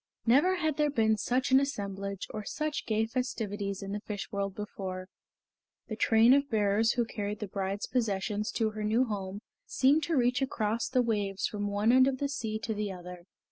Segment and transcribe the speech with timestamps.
[0.25, 4.55] Never had there been such an assemblage or such gay festivities in the Fish World
[4.55, 5.09] before.
[5.89, 10.17] The train of bearers who carried the bride's possessions to her new home seemed to
[10.17, 13.25] reach across the waves from one end of the sea to the other.